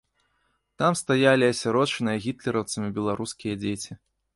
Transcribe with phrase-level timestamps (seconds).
[0.83, 3.91] Там стаялі асірочаныя гітлераўцамі беларускія дзеці.